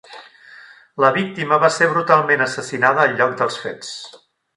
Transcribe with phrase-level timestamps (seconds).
[1.03, 3.93] La víctima va ser brutalment assassinada al lloc dels fets.